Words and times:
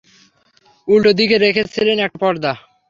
উল্টো 0.87 1.11
দিকে 1.19 1.35
রেখেছিলেন 1.37 1.97
একটা 1.99 2.19
পর্দা। 2.23 2.51